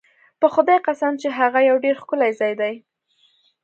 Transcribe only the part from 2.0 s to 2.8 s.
ښکلی ځای دی.